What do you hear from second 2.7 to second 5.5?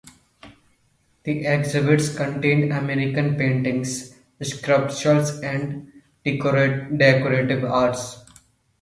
American paintings, sculptures,